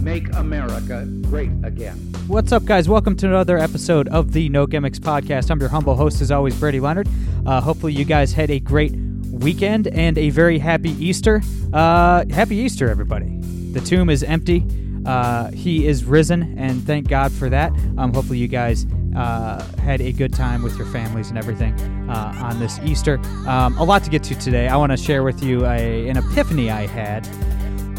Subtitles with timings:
[0.00, 1.96] make America great again.
[2.26, 2.88] What's up, guys?
[2.88, 5.50] Welcome to another episode of the No Gimmicks podcast.
[5.50, 7.08] I'm your humble host, as always, Brady Leonard.
[7.44, 8.92] Uh, hopefully, you guys had a great
[9.30, 11.42] weekend and a very happy Easter.
[11.72, 13.38] Uh, happy Easter, everybody.
[13.72, 14.64] The tomb is empty.
[15.04, 17.72] Uh, he is risen, and thank God for that.
[17.98, 21.74] Um, hopefully, you guys uh, had a good time with your families and everything
[22.08, 23.18] uh, on this Easter.
[23.46, 24.68] Um, a lot to get to today.
[24.68, 27.28] I want to share with you a, an epiphany I had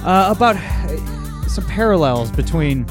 [0.04, 0.56] uh, about
[1.52, 2.86] some parallels between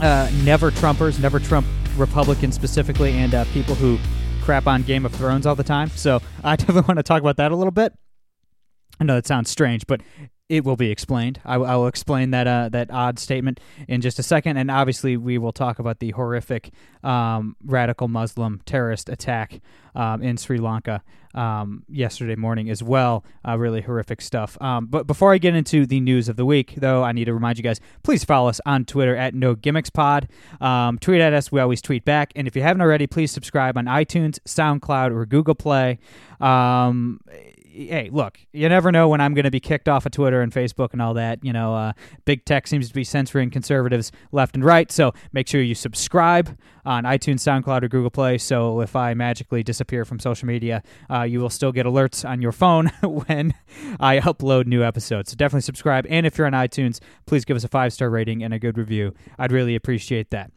[0.00, 1.66] uh, never Trumpers, never Trump
[1.96, 3.98] Republicans specifically, and uh, people who
[4.42, 5.88] crap on Game of Thrones all the time.
[5.90, 7.92] So I definitely want to talk about that a little bit.
[9.00, 10.00] I know that sounds strange, but
[10.48, 11.40] it will be explained.
[11.44, 15.16] I, I will explain that uh, that odd statement in just a second, and obviously
[15.16, 16.72] we will talk about the horrific
[17.04, 19.60] um, radical Muslim terrorist attack
[19.94, 21.02] um, in Sri Lanka
[21.34, 23.24] um, yesterday morning as well.
[23.46, 24.60] Uh, really horrific stuff.
[24.62, 27.34] Um, but before I get into the news of the week, though, I need to
[27.34, 30.28] remind you guys: please follow us on Twitter at No Gimmicks Pod.
[30.62, 32.32] Um, tweet at us; we always tweet back.
[32.34, 35.98] And if you haven't already, please subscribe on iTunes, SoundCloud, or Google Play.
[36.40, 37.20] Um,
[37.86, 40.52] hey, look, you never know when I'm going to be kicked off of Twitter and
[40.52, 41.44] Facebook and all that.
[41.44, 41.92] You know, uh,
[42.24, 44.90] big tech seems to be censoring conservatives left and right.
[44.90, 48.38] So make sure you subscribe on iTunes, SoundCloud, or Google Play.
[48.38, 52.42] So if I magically disappear from social media, uh, you will still get alerts on
[52.42, 53.54] your phone when
[54.00, 55.30] I upload new episodes.
[55.30, 56.06] So definitely subscribe.
[56.10, 58.76] And if you're on iTunes, please give us a five star rating and a good
[58.76, 59.14] review.
[59.38, 60.50] I'd really appreciate that.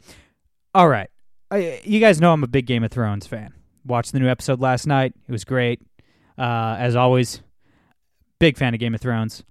[0.74, 1.08] All right.
[1.50, 3.52] I, you guys know I'm a big Game of Thrones fan.
[3.84, 5.12] Watched the new episode last night.
[5.28, 5.82] It was great.
[6.38, 7.42] Uh, as always,
[8.38, 9.44] big fan of Game of Thrones.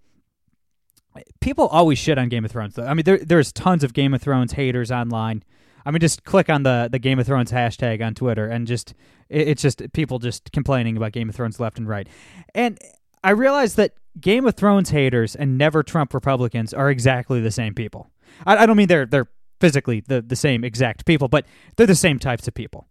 [1.41, 2.85] People always shit on Game of Thrones, though.
[2.85, 5.43] I mean, there, there's tons of Game of Thrones haters online.
[5.85, 8.93] I mean, just click on the the Game of Thrones hashtag on Twitter, and just
[9.29, 12.07] it, it's just people just complaining about Game of Thrones left and right.
[12.53, 12.79] And
[13.23, 17.73] I realize that Game of Thrones haters and never Trump Republicans are exactly the same
[17.73, 18.09] people.
[18.45, 21.95] I, I don't mean they're they're physically the the same exact people, but they're the
[21.95, 22.87] same types of people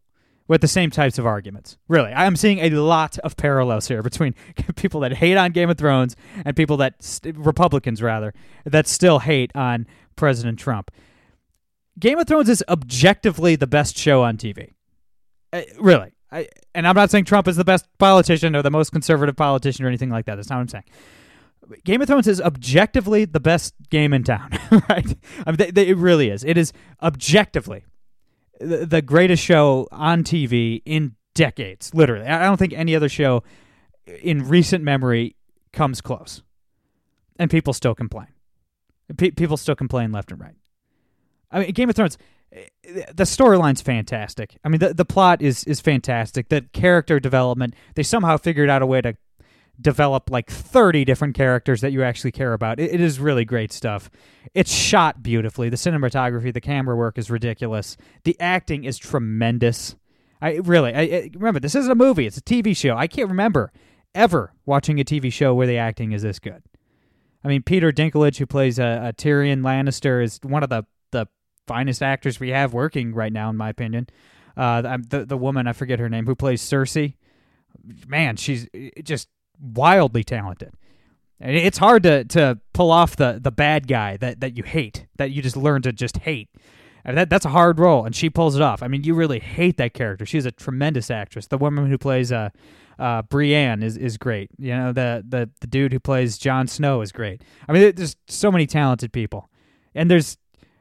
[0.50, 1.78] with the same types of arguments.
[1.87, 4.34] Really, I'm seeing a lot of parallels here between
[4.75, 8.34] people that hate on Game of Thrones and people that Republicans rather
[8.65, 10.91] that still hate on President Trump.
[12.00, 14.72] Game of Thrones is objectively the best show on TV.
[15.53, 16.11] Uh, really.
[16.33, 19.84] I, and I'm not saying Trump is the best politician or the most conservative politician
[19.84, 20.34] or anything like that.
[20.34, 20.84] That's not what I'm saying.
[21.84, 24.50] Game of Thrones is objectively the best game in town,
[24.88, 25.17] right?
[25.47, 26.43] I mean, they, they, it really is.
[26.43, 27.84] It is objectively
[28.60, 32.26] the, the greatest show on TV in decades, literally.
[32.26, 33.43] I don't think any other show
[34.22, 35.37] in recent memory
[35.72, 36.43] comes close.
[37.38, 38.28] And people still complain.
[39.16, 40.54] People still complain left and right.
[41.50, 42.19] I mean, Game of Thrones,
[42.53, 42.66] eh,
[43.12, 44.56] the storyline's fantastic.
[44.62, 46.49] I mean, the the plot is is fantastic.
[46.49, 49.16] The character development, they somehow figured out a way to
[49.81, 52.79] develop like 30 different characters that you actually care about.
[52.79, 54.11] It, it is really great stuff.
[54.55, 55.69] It's shot beautifully.
[55.69, 57.97] The cinematography, the camera work is ridiculous.
[58.25, 59.97] The acting is tremendous.
[60.43, 62.97] I really, I, I, remember this isn't a movie; it's a TV show.
[62.97, 63.73] I can't remember
[64.15, 66.62] ever watching a TV show where the acting is this good.
[67.45, 71.27] I mean, Peter Dinklage, who plays a, a Tyrion Lannister, is one of the the
[71.67, 74.09] finest actors we have working right now, in my opinion.
[74.57, 77.15] Uh, the the woman I forget her name who plays Cersei,
[78.07, 78.67] man, she's
[79.03, 79.29] just
[79.60, 80.72] wildly talented.
[81.41, 85.06] And it's hard to, to pull off the, the bad guy that, that you hate,
[85.16, 86.50] that you just learn to just hate.
[87.03, 88.82] And that that's a hard role, and she pulls it off.
[88.82, 90.26] I mean, you really hate that character.
[90.26, 91.47] She's a tremendous actress.
[91.47, 92.50] The woman who plays uh,
[92.99, 94.50] uh, Brienne is, is great.
[94.59, 97.43] You know, the, the the dude who plays Jon Snow is great.
[97.66, 99.49] I mean, there's so many talented people,
[99.94, 100.37] and there's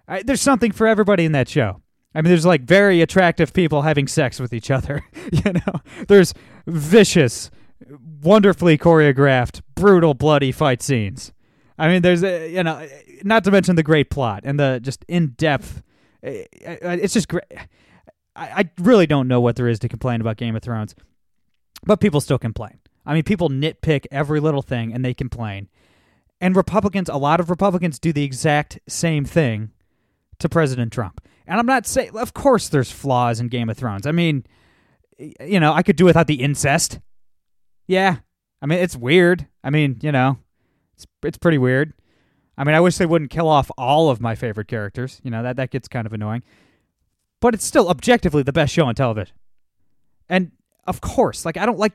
[0.10, 1.82] I, there's something for everybody in that show.
[2.14, 5.06] I mean, there's like very attractive people having sex with each other.
[5.32, 6.34] you know, there's
[6.68, 7.50] vicious
[8.22, 11.32] wonderfully choreographed, brutal, bloody fight scenes.
[11.78, 12.88] I mean, there's a, you know,
[13.24, 15.82] not to mention the great plot and the just in depth.
[16.22, 17.46] Eh, eh, it's just great.
[18.36, 20.96] I, I really don't know what there is to complain about Game of Thrones,
[21.86, 22.80] but people still complain.
[23.06, 25.70] I mean, people nitpick every little thing and they complain.
[26.42, 29.72] And Republicans, a lot of Republicans do the exact same thing
[30.40, 31.22] to President Trump.
[31.48, 34.06] And I'm not saying, of course, there's flaws in Game of Thrones.
[34.06, 34.46] I mean,
[35.18, 37.00] you know, I could do without the incest.
[37.90, 38.18] Yeah.
[38.62, 39.48] I mean, it's weird.
[39.64, 40.38] I mean, you know,
[40.94, 41.94] it's it's pretty weird.
[42.56, 45.20] I mean, I wish they wouldn't kill off all of my favorite characters.
[45.24, 46.44] You know, that that gets kind of annoying.
[47.42, 49.36] But it's still objectively the best show on television.
[50.30, 50.52] And
[50.86, 51.94] of course, like I don't like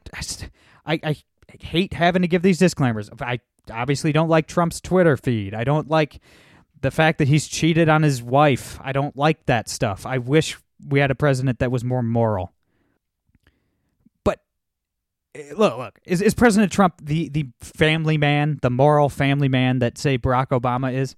[0.85, 1.17] I I
[1.61, 3.08] hate having to give these disclaimers.
[3.20, 3.38] I
[3.70, 5.55] obviously don't like Trump's Twitter feed.
[5.55, 6.20] I don't like
[6.81, 8.81] the fact that he's cheated on his wife.
[8.82, 10.06] I don't like that stuff.
[10.06, 10.58] I wish
[10.88, 12.52] we had a president that was more moral.
[15.35, 19.81] Eh, look, look, is, is President Trump the, the family man, the moral family man
[19.81, 21.17] that say Barack Obama is?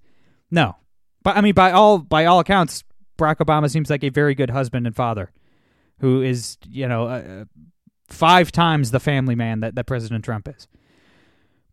[0.49, 0.75] No.
[1.23, 2.83] But I mean by all by all accounts,
[3.17, 5.31] Barack Obama seems like a very good husband and father
[5.99, 7.45] who is, you know, uh,
[8.07, 10.67] five times the family man that, that President Trump is.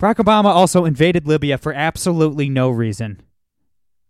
[0.01, 3.23] Barack Obama also invaded Libya for absolutely no reason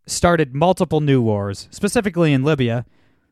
[0.06, 2.84] started multiple new wars, specifically in Libya,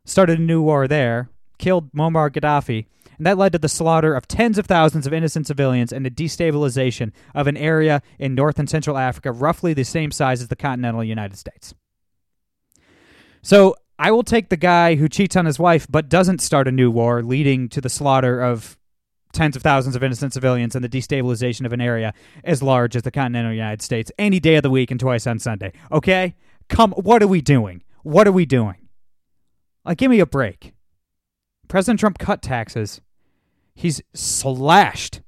[0.04, 1.28] started a new war there,
[1.58, 2.86] killed Muammar Gaddafi,
[3.18, 6.10] and that led to the slaughter of tens of thousands of innocent civilians and the
[6.10, 10.56] destabilization of an area in North and Central Africa roughly the same size as the
[10.56, 11.74] continental United States.
[13.42, 16.72] So I will take the guy who cheats on his wife but doesn't start a
[16.72, 18.78] new war leading to the slaughter of
[19.32, 22.12] tens of thousands of innocent civilians and the destabilization of an area
[22.44, 25.38] as large as the continental United States any day of the week and twice on
[25.38, 25.72] Sunday.
[25.90, 26.34] Okay?
[26.68, 27.82] Come, what are we doing?
[28.02, 28.88] What are we doing?
[29.84, 30.72] Like, give me a break.
[31.72, 33.00] President Trump cut taxes.
[33.74, 35.22] He's slashed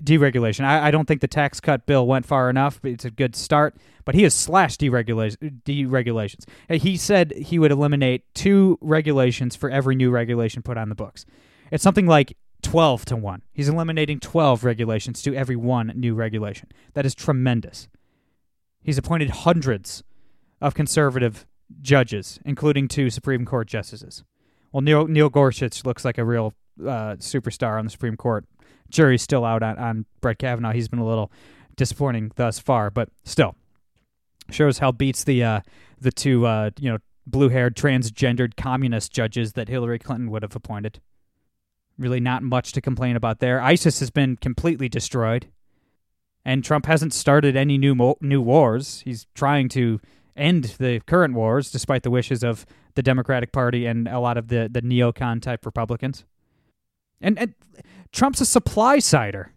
[0.00, 0.64] deregulation.
[0.64, 2.80] I, I, don't think the tax cut bill went far enough.
[2.80, 6.44] But it's a good start, but he has slashed deregulation, deregulations.
[6.70, 11.26] He said he would eliminate two regulations for every new regulation put on the books.
[11.72, 13.42] It's something like 12 to 1.
[13.52, 16.68] He's eliminating 12 regulations to every one new regulation.
[16.94, 17.88] That is tremendous.
[18.84, 20.04] He's appointed hundreds
[20.60, 21.44] of conservative
[21.82, 24.22] judges, including two Supreme Court justices.
[24.72, 28.44] Well, Neil, Neil Gorsuch looks like a real uh, superstar on the Supreme Court.
[28.90, 30.72] Jury's still out on, on Brett Kavanaugh.
[30.72, 31.30] He's been a little
[31.76, 33.56] disappointing thus far, but still
[34.50, 35.60] shows how beats the uh,
[36.00, 40.54] the two uh, you know blue haired transgendered communist judges that Hillary Clinton would have
[40.54, 41.00] appointed.
[41.98, 43.60] Really, not much to complain about there.
[43.60, 45.48] ISIS has been completely destroyed,
[46.44, 49.02] and Trump hasn't started any new mo- new wars.
[49.04, 50.00] He's trying to
[50.36, 52.66] end the current wars, despite the wishes of
[52.96, 56.24] the Democratic Party and a lot of the, the neocon type Republicans.
[57.20, 57.54] And, and
[58.12, 59.52] Trump's a supply sider.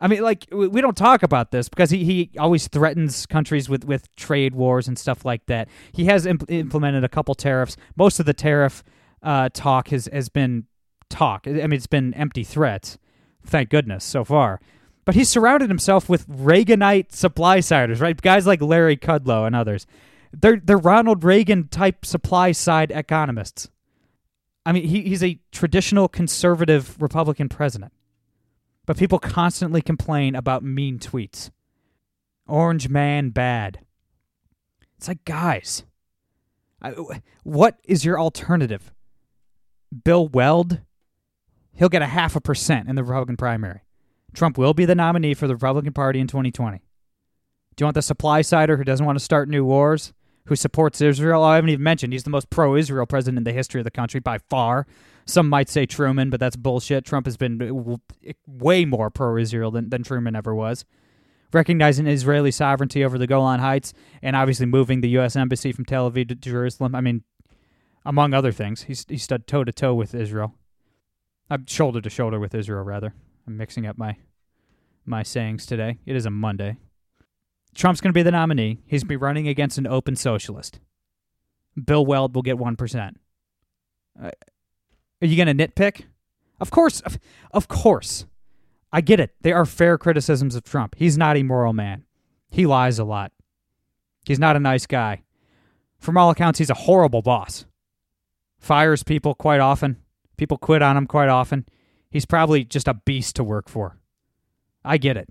[0.00, 3.84] I mean, like we don't talk about this because he, he always threatens countries with,
[3.84, 5.68] with trade wars and stuff like that.
[5.92, 7.76] He has imp- implemented a couple tariffs.
[7.96, 8.84] Most of the tariff
[9.22, 10.66] uh, talk has has been
[11.08, 11.48] talk.
[11.48, 12.96] I mean, it's been empty threats.
[13.44, 14.60] Thank goodness so far.
[15.04, 18.20] But he's surrounded himself with Reaganite supply siders, right?
[18.20, 19.86] Guys like Larry Kudlow and others.
[20.32, 23.68] They're they're Ronald Reagan type supply side economists.
[24.66, 27.92] I mean, he, he's a traditional conservative Republican president.
[28.84, 31.50] But people constantly complain about mean tweets.
[32.46, 33.80] Orange man bad.
[34.96, 35.84] It's like, guys,
[36.82, 36.94] I,
[37.44, 38.92] what is your alternative?
[40.04, 40.80] Bill Weld?
[41.72, 43.82] He'll get a half a percent in the Republican primary.
[44.34, 46.78] Trump will be the nominee for the Republican Party in 2020.
[46.78, 50.12] Do you want the supply sider who doesn't want to start new wars,
[50.48, 51.44] who supports Israel?
[51.44, 53.90] I haven't even mentioned he's the most pro Israel president in the history of the
[53.90, 54.86] country by far.
[55.26, 57.04] Some might say Truman, but that's bullshit.
[57.04, 58.00] Trump has been
[58.46, 60.86] way more pro Israel than, than Truman ever was.
[61.52, 63.92] Recognizing Israeli sovereignty over the Golan Heights
[64.22, 65.36] and obviously moving the U.S.
[65.36, 66.94] Embassy from Tel Aviv to Jerusalem.
[66.94, 67.24] I mean,
[68.06, 70.54] among other things, he's, he stood toe to toe with Israel.
[71.50, 73.14] Uh, I'm shoulder to shoulder with Israel, rather.
[73.46, 74.16] I'm mixing up my
[75.04, 75.98] my sayings today.
[76.04, 76.76] It is a Monday.
[77.78, 78.80] Trump's going to be the nominee.
[78.86, 80.80] He's going to be running against an open socialist.
[81.82, 83.14] Bill Weld will get 1%.
[84.20, 84.30] Uh,
[85.22, 86.02] are you going to nitpick?
[86.58, 87.00] Of course.
[87.02, 87.20] Of,
[87.52, 88.26] of course.
[88.92, 89.32] I get it.
[89.42, 90.96] There are fair criticisms of Trump.
[90.98, 92.04] He's not a moral man.
[92.50, 93.30] He lies a lot.
[94.26, 95.22] He's not a nice guy.
[96.00, 97.64] From all accounts, he's a horrible boss.
[98.58, 99.98] Fires people quite often.
[100.36, 101.64] People quit on him quite often.
[102.10, 103.98] He's probably just a beast to work for.
[104.84, 105.28] I get it.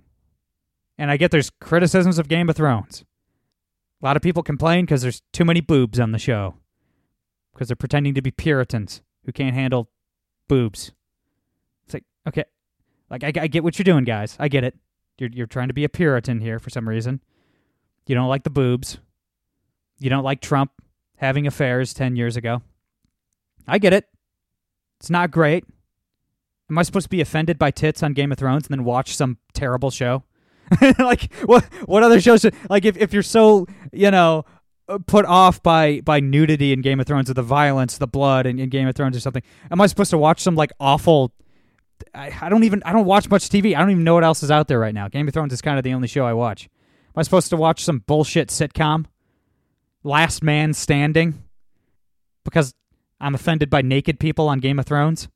[0.98, 3.06] And I get there's criticisms of Game of Thrones.
[4.02, 6.56] A lot of people complain because there's too many boobs on the show.
[7.54, 9.90] Because they're pretending to be Puritans who can't handle
[10.48, 10.92] boobs.
[11.86, 12.46] It's like, okay,
[13.10, 14.36] like I, I get what you're doing, guys.
[14.40, 14.76] I get it.
[15.18, 17.22] You're you're trying to be a Puritan here for some reason.
[18.06, 19.00] You don't like the boobs.
[20.00, 20.72] You don't like Trump
[21.18, 22.62] having affairs ten years ago.
[23.68, 24.08] I get it.
[25.00, 25.66] It's not great.
[26.70, 29.16] Am I supposed to be offended by tits on Game of Thrones and then watch
[29.16, 30.24] some terrible show?
[31.00, 34.46] like what what other shows should, like if if you're so, you know,
[34.90, 38.46] uh, put off by by nudity in Game of Thrones or the violence, the blood
[38.46, 41.34] in, in Game of Thrones or something, am I supposed to watch some like awful
[42.14, 43.76] I, I don't even I don't watch much TV.
[43.76, 45.08] I don't even know what else is out there right now.
[45.08, 46.66] Game of Thrones is kind of the only show I watch.
[46.66, 49.06] Am I supposed to watch some bullshit sitcom?
[50.04, 51.44] Last Man Standing?
[52.44, 52.74] Because
[53.20, 55.28] I'm offended by naked people on Game of Thrones?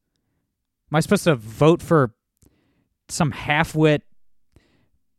[0.91, 2.13] Am I supposed to vote for
[3.09, 4.03] some half-wit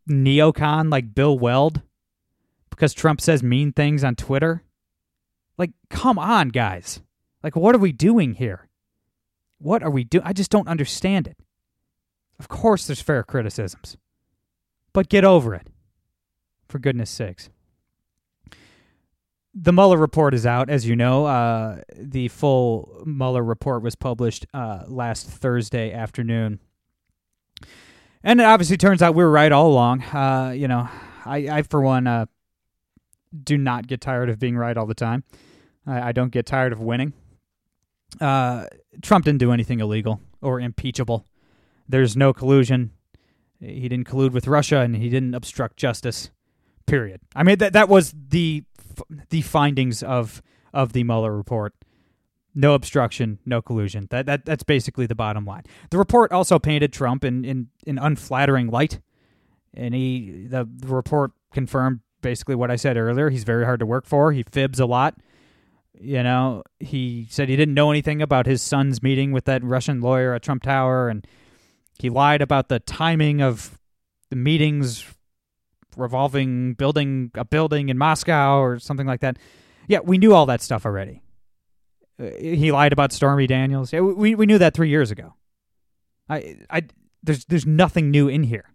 [0.08, 1.82] neocon like Bill Weld
[2.70, 4.62] because Trump says mean things on Twitter?
[5.58, 7.00] Like, come on, guys.
[7.42, 8.68] Like, what are we doing here?
[9.58, 10.24] What are we doing?
[10.24, 11.36] I just don't understand it.
[12.38, 13.96] Of course, there's fair criticisms,
[14.92, 15.68] but get over it.
[16.68, 17.50] For goodness sakes.
[19.54, 21.26] The Mueller report is out, as you know.
[21.26, 26.58] Uh, the full Mueller report was published uh, last Thursday afternoon.
[28.24, 30.02] And it obviously turns out we were right all along.
[30.02, 30.88] Uh, you know,
[31.24, 32.26] I, I for one, uh,
[33.42, 35.24] do not get tired of being right all the time.
[35.86, 37.12] I, I don't get tired of winning.
[38.20, 38.66] Uh,
[39.00, 41.26] Trump didn't do anything illegal or impeachable.
[41.88, 42.92] There's no collusion.
[43.60, 46.30] He didn't collude with Russia, and he didn't obstruct justice.
[46.86, 47.20] Period.
[47.34, 48.64] I mean that that was the
[49.30, 50.42] the findings of
[50.74, 51.74] of the Mueller report.
[52.54, 54.08] No obstruction, no collusion.
[54.10, 55.62] That that that's basically the bottom line.
[55.90, 59.00] The report also painted Trump in in an unflattering light,
[59.74, 63.30] and he the, the report confirmed basically what I said earlier.
[63.30, 64.32] He's very hard to work for.
[64.32, 65.16] He fibs a lot.
[65.98, 70.00] You know, he said he didn't know anything about his son's meeting with that Russian
[70.00, 71.26] lawyer at Trump Tower, and
[71.98, 73.78] he lied about the timing of
[74.30, 75.04] the meetings
[75.96, 79.38] revolving building a building in Moscow or something like that.
[79.88, 81.22] Yeah, we knew all that stuff already.
[82.22, 83.92] Uh, he lied about Stormy Daniels.
[83.92, 85.34] We we knew that three years ago.
[86.28, 86.82] I I
[87.22, 88.72] there's there's nothing new in here.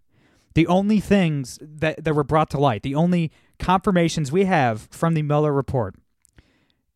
[0.54, 5.14] The only things that that were brought to light, the only confirmations we have from
[5.14, 5.94] the Mueller report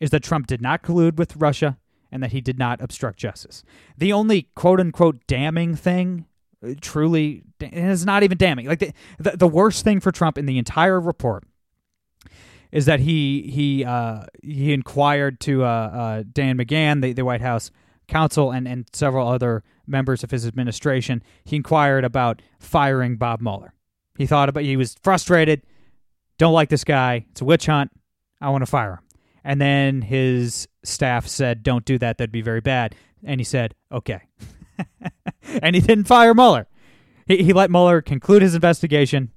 [0.01, 1.79] is that Trump did not collude with Russia
[2.11, 3.65] and that he did not obstruct justice.
[3.97, 6.27] The only quote unquote damning thing,
[6.65, 8.67] uh, truly, is not even damning.
[8.67, 11.45] Like the, the, the worst thing for Trump in the entire report
[12.73, 17.43] is that he he uh, he inquired to uh, uh, Dan McGahn, the, the White
[17.43, 17.71] House
[18.09, 21.23] counsel, and, and several other members of his administration.
[21.45, 23.75] He inquired about firing Bob Mueller.
[24.17, 25.63] He thought about he was frustrated.
[26.39, 27.27] Don't like this guy.
[27.31, 27.91] It's a witch hunt.
[28.41, 28.99] I want to fire him.
[29.45, 32.19] And then his staff said, Don't do that.
[32.19, 32.95] That'd be very bad.
[33.23, 34.23] And he said, Okay.
[35.63, 36.67] and he didn't fire Mueller.
[37.27, 39.31] He, he let Mueller conclude his investigation.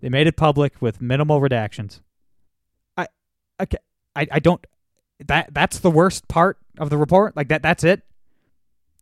[0.00, 2.00] They made it public with minimal redactions.
[3.62, 3.78] Okay,
[4.16, 4.64] I, I don't.
[5.26, 7.36] That that's the worst part of the report.
[7.36, 7.62] Like that.
[7.62, 8.02] That's it.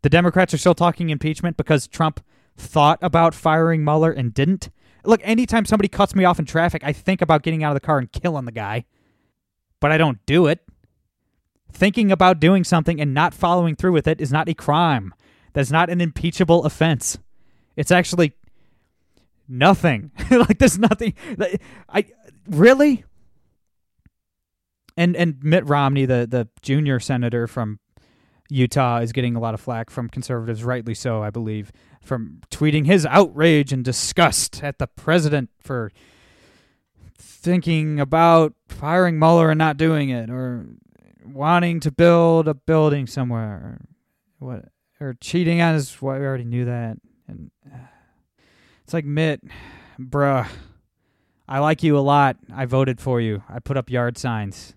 [0.03, 2.21] The Democrats are still talking impeachment because Trump
[2.57, 4.71] thought about firing Mueller and didn't.
[5.05, 7.87] Look, anytime somebody cuts me off in traffic, I think about getting out of the
[7.87, 8.85] car and killing the guy
[9.81, 10.61] but I don't do it.
[11.73, 15.15] Thinking about doing something and not following through with it is not a crime.
[15.53, 17.19] That's not an impeachable offense.
[17.77, 18.35] It's actually
[19.49, 20.13] nothing.
[20.31, 21.15] like there's nothing.
[21.89, 22.07] I
[22.49, 23.05] really.
[25.01, 27.81] And and Mitt Romney, the the junior senator from
[28.51, 32.85] Utah, is getting a lot of flack from conservatives, rightly so, I believe, from tweeting
[32.85, 35.91] his outrage and disgust at the president for
[37.17, 40.67] thinking about firing Mueller and not doing it, or
[41.25, 43.81] wanting to build a building somewhere, or
[44.39, 44.65] what,
[45.01, 46.03] or cheating on his.
[46.03, 47.79] Well, we already knew that, and uh,
[48.85, 49.41] it's like Mitt,
[49.99, 50.47] bruh.
[51.49, 52.37] I like you a lot.
[52.55, 53.43] I voted for you.
[53.49, 54.75] I put up yard signs.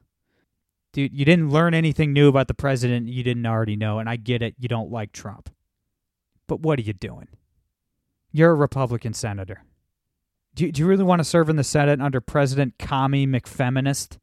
[0.94, 4.16] Dude, you didn't learn anything new about the president you didn't already know, and I
[4.16, 4.56] get it.
[4.60, 5.50] You don't like Trump.
[6.48, 7.28] But what are you doing?
[8.32, 9.64] You're a Republican senator.
[10.54, 14.20] Do you, do you really want to serve in the Senate under President Commie McFeminist?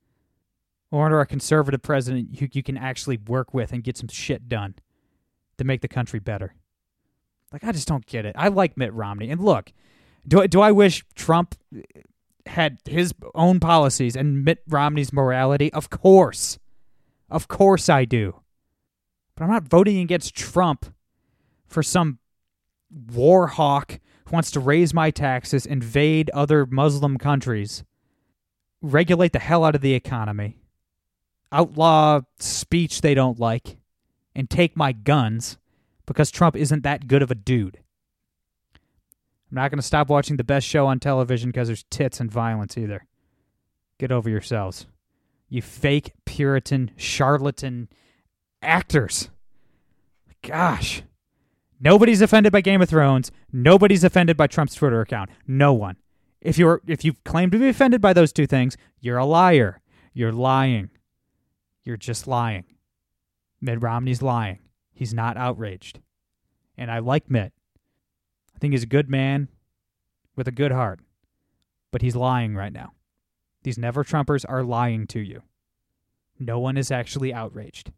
[0.92, 4.48] Or under a conservative president who you can actually work with and get some shit
[4.48, 4.74] done
[5.58, 6.54] to make the country better?
[7.52, 8.34] Like, I just don't get it.
[8.38, 9.30] I like Mitt Romney.
[9.30, 9.72] And look,
[10.26, 11.54] do, do I wish Trump
[12.47, 15.73] had his own policies and Mitt Romney's morality?
[15.73, 16.59] Of course.
[17.30, 18.40] Of course I do.
[19.35, 20.92] But I'm not voting against Trump
[21.66, 22.18] for some
[22.90, 27.85] war hawk who wants to raise my taxes, invade other Muslim countries,
[28.82, 30.59] regulate the hell out of the economy,
[31.52, 33.78] outlaw speech they don't like,
[34.35, 35.59] and take my guns
[36.06, 37.78] because Trump isn't that good of a dude.
[39.50, 42.30] I'm not going to stop watching the best show on television because there's tits and
[42.30, 43.07] violence either.
[43.99, 44.87] Get over yourselves.
[45.49, 47.88] You fake Puritan, charlatan
[48.62, 49.30] actors.
[50.42, 51.02] Gosh.
[51.80, 53.33] Nobody's offended by Game of Thrones.
[53.52, 55.30] Nobody's offended by Trump's Twitter account.
[55.47, 55.97] No one.
[56.40, 59.80] If you're if you claim to be offended by those two things, you're a liar.
[60.14, 60.90] You're lying.
[61.85, 62.64] You're just lying.
[63.61, 64.61] Mitt Romney's lying.
[64.92, 66.00] He's not outraged.
[66.76, 67.52] And I like Mitt.
[68.61, 69.49] I think he's a good man
[70.37, 71.00] with a good heart.
[71.90, 72.93] But he's lying right now.
[73.62, 75.45] These never Trumpers are lying to you.
[76.38, 77.90] No one is actually outraged.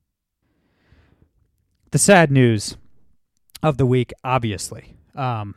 [1.91, 2.77] The sad news
[3.61, 4.95] of the week, obviously.
[5.17, 5.57] Um,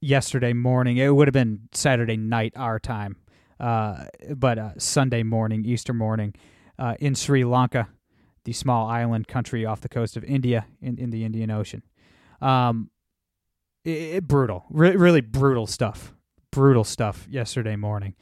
[0.00, 3.18] yesterday morning, it would have been Saturday night our time,
[3.60, 6.34] uh, but uh, Sunday morning, Easter morning,
[6.80, 7.90] uh, in Sri Lanka,
[8.42, 11.84] the small island country off the coast of India in, in the Indian Ocean.
[12.40, 12.90] Um,
[13.86, 16.12] it, it, brutal, Re- really brutal stuff.
[16.50, 18.14] Brutal stuff yesterday morning.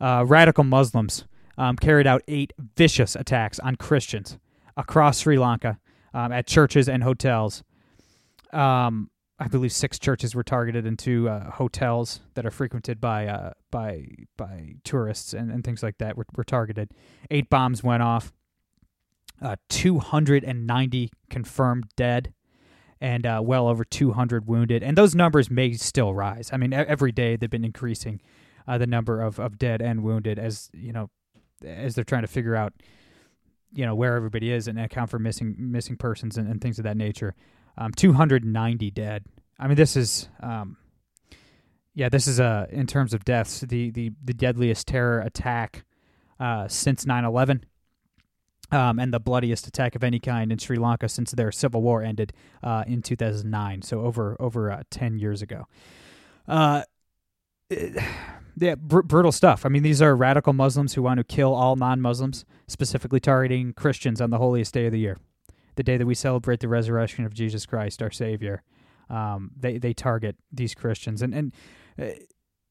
[0.00, 1.24] Uh, radical Muslims
[1.58, 4.38] um, carried out eight vicious attacks on Christians
[4.76, 5.78] across Sri Lanka
[6.14, 7.62] um, at churches and hotels.
[8.52, 13.26] Um, I believe six churches were targeted and two uh, hotels that are frequented by
[13.26, 16.90] uh, by by tourists and, and things like that were, were targeted.
[17.30, 18.32] Eight bombs went off.
[19.40, 22.34] Uh, 290 confirmed dead,
[23.00, 24.82] and uh, well over 200 wounded.
[24.82, 26.50] And those numbers may still rise.
[26.52, 28.20] I mean, every day they've been increasing
[28.68, 31.10] uh, the number of, of dead and wounded as you know
[31.64, 32.72] as they're trying to figure out
[33.72, 36.84] you know where everybody is and account for missing missing persons and, and things of
[36.84, 37.34] that nature.
[37.78, 39.24] Um, 290 dead.
[39.58, 40.76] I mean, this is, um,
[41.94, 45.84] yeah, this is uh, in terms of deaths, the the the deadliest terror attack
[46.38, 47.62] uh, since 9/11.
[48.72, 52.02] Um, and the bloodiest attack of any kind in Sri Lanka since their civil war
[52.02, 55.66] ended uh, in 2009, so over over uh, 10 years ago.
[56.46, 56.82] Uh,
[57.70, 59.66] yeah, br- brutal stuff.
[59.66, 64.20] I mean, these are radical Muslims who want to kill all non-Muslims, specifically targeting Christians
[64.20, 65.16] on the holiest day of the year
[65.76, 68.62] the day that we celebrate the resurrection of Jesus Christ, our Savior.
[69.08, 71.52] Um, they they target these Christians, and and
[71.98, 72.18] uh,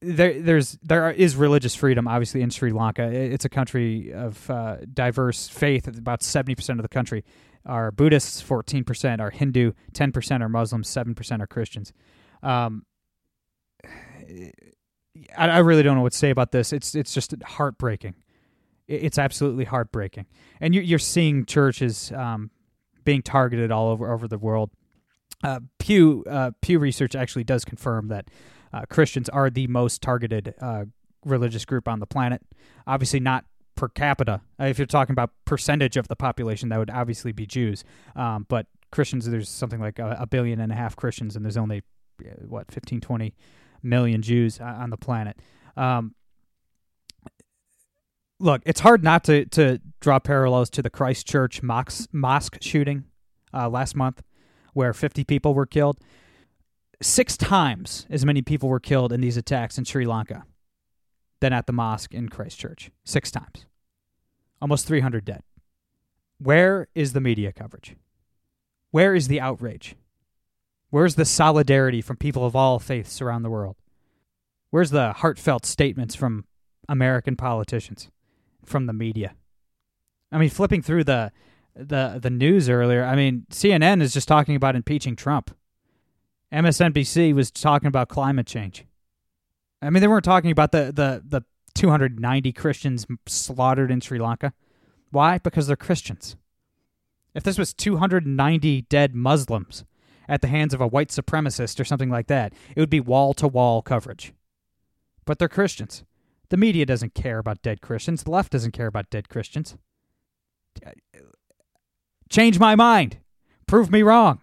[0.02, 3.02] there there's there is religious freedom, obviously in Sri Lanka.
[3.02, 5.86] It's a country of uh, diverse faith.
[5.86, 7.24] About seventy percent of the country
[7.66, 11.92] are Buddhists, fourteen percent are Hindu, ten percent are Muslims, seven percent are Christians.
[12.42, 12.86] Um,
[15.36, 16.72] I, I really don't know what to say about this.
[16.72, 18.14] It's it's just heartbreaking.
[18.88, 20.26] It's absolutely heartbreaking,
[20.60, 22.50] and you're, you're seeing churches um,
[23.04, 24.70] being targeted all over over the world.
[25.44, 28.28] Uh, Pew uh, Pew Research actually does confirm that
[28.72, 30.84] uh, Christians are the most targeted uh,
[31.24, 32.42] religious group on the planet.
[32.86, 34.42] Obviously, not per capita.
[34.60, 37.84] Uh, if you're talking about percentage of the population, that would obviously be Jews.
[38.14, 41.56] Um, but Christians, there's something like a, a, billion and a half Christians, and there's
[41.56, 41.82] only
[42.20, 43.34] uh, what 15, 20
[43.82, 45.38] million Jews on the planet.
[45.76, 46.14] Um,
[48.38, 53.04] look, it's hard not to to draw parallels to the Christchurch mosque, mosque shooting
[53.54, 54.22] uh, last month,
[54.72, 55.98] where 50 people were killed.
[57.02, 60.44] Six times as many people were killed in these attacks in Sri Lanka
[61.40, 62.90] than at the mosque in Christchurch.
[63.04, 63.66] Six times.
[64.60, 65.42] Almost 300 dead.
[66.38, 67.96] Where is the media coverage?
[68.90, 69.96] Where is the outrage?
[70.90, 73.76] Where's the solidarity from people of all faiths around the world?
[74.70, 76.44] Where's the heartfelt statements from
[76.88, 78.10] American politicians?
[78.64, 79.34] from the media.
[80.32, 81.32] I mean, flipping through the
[81.74, 85.54] the the news earlier, I mean, CNN is just talking about impeaching Trump.
[86.52, 88.84] MSNBC was talking about climate change.
[89.82, 94.52] I mean, they weren't talking about the the the 290 Christians slaughtered in Sri Lanka.
[95.10, 95.38] Why?
[95.38, 96.36] Because they're Christians.
[97.34, 99.84] If this was 290 dead Muslims
[100.28, 103.34] at the hands of a white supremacist or something like that, it would be wall
[103.34, 104.32] to wall coverage.
[105.24, 106.04] But they're Christians.
[106.48, 108.24] The media doesn't care about dead Christians.
[108.24, 109.76] The left doesn't care about dead Christians.
[112.28, 113.18] Change my mind.
[113.66, 114.40] Prove me wrong.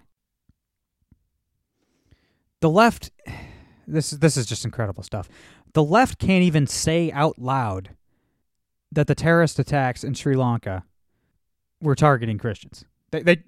[2.61, 3.11] The left
[3.87, 5.29] this this is just incredible stuff.
[5.73, 7.91] The left can't even say out loud
[8.91, 10.83] that the terrorist attacks in Sri Lanka
[11.81, 12.85] were targeting Christians.
[13.11, 13.43] They they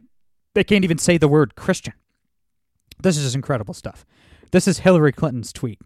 [0.54, 1.94] they can't even say the word Christian.
[3.02, 4.06] This is just incredible stuff.
[4.52, 5.80] This is Hillary Clinton's tweet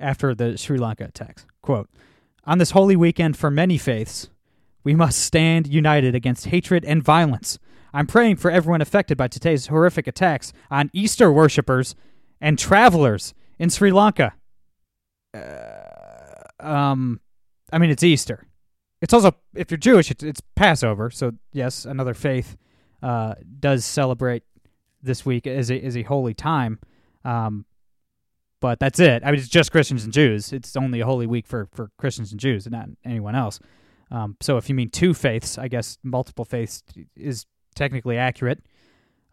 [0.00, 1.46] after the Sri Lanka attacks.
[1.62, 1.88] Quote
[2.44, 4.28] On this holy weekend for many faiths,
[4.84, 7.58] we must stand united against hatred and violence.
[7.92, 11.94] I'm praying for everyone affected by today's horrific attacks on Easter worshippers
[12.40, 14.34] and travelers in Sri Lanka.
[15.34, 17.20] Uh, um,
[17.72, 18.46] I mean, it's Easter.
[19.00, 21.10] It's also, if you're Jewish, it's, it's Passover.
[21.10, 22.56] So, yes, another faith
[23.02, 24.42] uh, does celebrate
[25.02, 26.80] this week as a, as a holy time.
[27.24, 27.64] Um,
[28.60, 29.22] but that's it.
[29.24, 30.52] I mean, it's just Christians and Jews.
[30.52, 33.60] It's only a holy week for, for Christians and Jews, and not anyone else.
[34.10, 36.82] Um, so if you mean two faiths, I guess multiple faiths
[37.14, 37.46] is
[37.76, 38.64] technically accurate.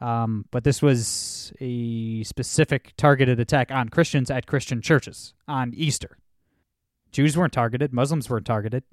[0.01, 6.17] Um, but this was a specific targeted attack on Christians at Christian churches on Easter.
[7.11, 7.93] Jews weren't targeted.
[7.93, 8.83] Muslims weren't targeted.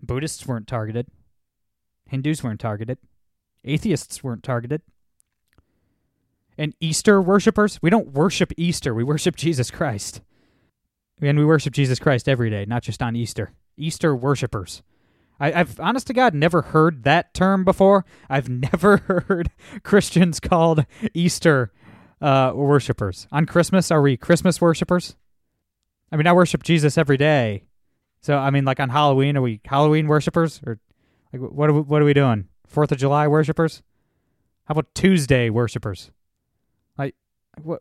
[0.00, 1.08] Buddhists weren't targeted.
[2.06, 2.98] Hindus weren't targeted.
[3.64, 4.82] Atheists weren't targeted
[6.58, 7.78] and Easter worshippers.
[7.80, 10.20] We don't worship Easter, we worship Jesus Christ.
[11.20, 13.50] And we worship Jesus Christ every day, not just on Easter.
[13.76, 14.82] Easter worshippers.
[15.40, 18.04] I, have honest to God never heard that term before.
[18.28, 18.98] I've never
[19.28, 19.50] heard
[19.82, 21.72] Christians called Easter
[22.20, 23.26] uh, worshippers.
[23.30, 25.16] On Christmas, are we Christmas worshippers?
[26.10, 27.64] I mean, I worship Jesus every day.
[28.20, 30.60] So, I mean, like on Halloween, are we Halloween worshippers?
[30.66, 30.78] Or
[31.32, 32.48] like, what are we, what are we doing?
[32.66, 33.82] Fourth of July worshippers?
[34.64, 36.10] How about Tuesday worshippers?
[36.96, 37.14] Like,
[37.62, 37.80] what?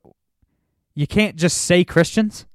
[0.94, 2.46] You can't just say Christians.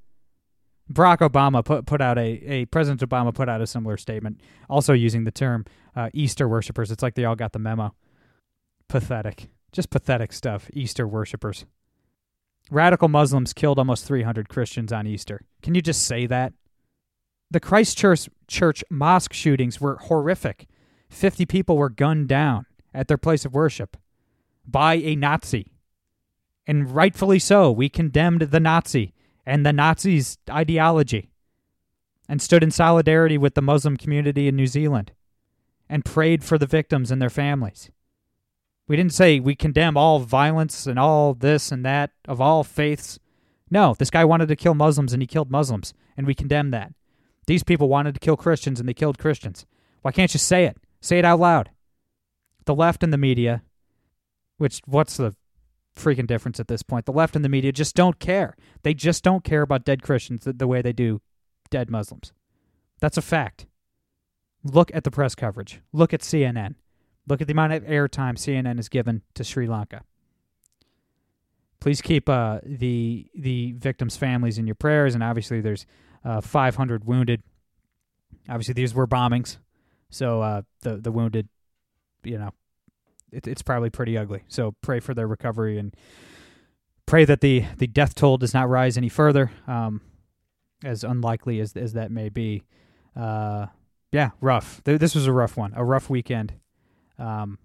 [0.92, 4.92] Barack Obama put put out a, a President Obama put out a similar statement, also
[4.92, 5.64] using the term
[5.96, 6.90] uh, Easter worshippers.
[6.90, 7.94] It's like they all got the memo.
[8.88, 10.68] Pathetic, just pathetic stuff.
[10.72, 11.64] Easter worshippers.
[12.70, 15.42] Radical Muslims killed almost 300 Christians on Easter.
[15.62, 16.52] Can you just say that?
[17.50, 20.66] The Christchurch church mosque shootings were horrific.
[21.10, 23.96] 50 people were gunned down at their place of worship
[24.66, 25.72] by a Nazi.
[26.66, 27.70] And rightfully so.
[27.70, 29.12] We condemned the Nazi
[29.44, 31.30] and the Nazis' ideology
[32.28, 35.12] and stood in solidarity with the Muslim community in New Zealand
[35.88, 37.90] and prayed for the victims and their families.
[38.88, 43.18] We didn't say we condemn all violence and all this and that of all faiths.
[43.70, 46.92] No, this guy wanted to kill Muslims and he killed Muslims, and we condemn that.
[47.46, 49.66] These people wanted to kill Christians and they killed Christians.
[50.02, 50.76] Why can't you say it?
[51.00, 51.70] Say it out loud.
[52.64, 53.62] The left and the media,
[54.58, 55.34] which what's the
[55.96, 57.06] freaking difference at this point?
[57.06, 58.56] The left and the media just don't care.
[58.82, 61.20] They just don't care about dead Christians the, the way they do
[61.70, 62.32] dead Muslims.
[63.00, 63.66] That's a fact.
[64.64, 65.80] Look at the press coverage.
[65.92, 66.76] Look at CNN.
[67.26, 70.02] Look at the amount of airtime CNN has given to Sri Lanka.
[71.80, 75.84] Please keep uh, the the victims' families in your prayers, and obviously there's
[76.24, 77.42] uh, 500 wounded.
[78.48, 79.58] Obviously, these were bombings,
[80.08, 81.48] so uh, the the wounded,
[82.22, 82.50] you know,
[83.32, 84.44] it, it's probably pretty ugly.
[84.48, 85.94] So pray for their recovery and
[87.06, 89.50] pray that the the death toll does not rise any further.
[89.66, 90.00] Um,
[90.84, 92.64] as unlikely as as that may be.
[93.16, 93.66] Uh,
[94.10, 94.82] yeah, rough.
[94.84, 96.52] This was a rough one, a rough weekend
[97.18, 97.58] um,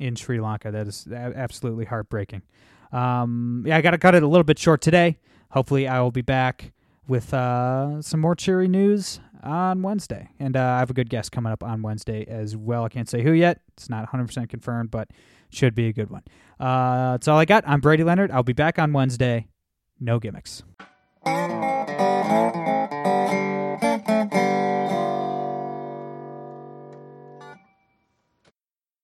[0.00, 0.70] in Sri Lanka.
[0.70, 2.42] That is absolutely heartbreaking.
[2.90, 5.18] Um, yeah, I got to cut it a little bit short today.
[5.50, 6.72] Hopefully, I will be back
[7.08, 10.28] with uh, some more cheery news on Wednesday.
[10.38, 12.84] And uh, I have a good guest coming up on Wednesday as well.
[12.84, 13.60] I can't say who yet.
[13.76, 15.08] It's not 100% confirmed, but
[15.50, 16.22] should be a good one.
[16.58, 17.64] Uh, that's all I got.
[17.66, 18.30] I'm Brady Leonard.
[18.30, 19.48] I'll be back on Wednesday.
[20.00, 20.62] No gimmicks.